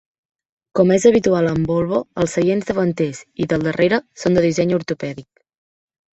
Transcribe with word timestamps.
Com 0.77 0.93
és 0.95 1.03
habitual 1.09 1.49
amb 1.49 1.69
Volvo, 1.71 1.99
els 2.23 2.33
seients 2.39 2.71
davanters 2.71 3.21
i 3.45 3.49
del 3.53 3.67
darrere 3.69 4.01
són 4.25 4.41
de 4.41 4.47
disseny 4.49 4.75
ortopèdic. 4.81 5.31